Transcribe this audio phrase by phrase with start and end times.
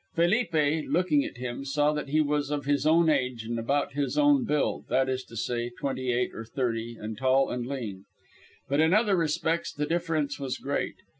[0.15, 4.17] Felipe, looking at him, saw that he was of his own age and about his
[4.17, 8.05] own build that is to say, twenty eight or thirty, and tall and lean.
[8.67, 10.95] But in other respects the difference was great.